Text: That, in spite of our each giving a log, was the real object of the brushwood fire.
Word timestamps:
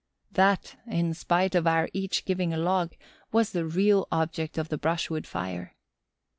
That, 0.31 0.79
in 0.87 1.13
spite 1.13 1.53
of 1.53 1.67
our 1.67 1.87
each 1.93 2.25
giving 2.25 2.51
a 2.51 2.57
log, 2.57 2.93
was 3.31 3.51
the 3.51 3.67
real 3.67 4.07
object 4.11 4.57
of 4.57 4.69
the 4.69 4.77
brushwood 4.79 5.27
fire. 5.27 5.75